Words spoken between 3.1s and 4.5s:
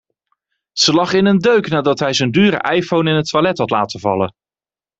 het toilet had laten vallen.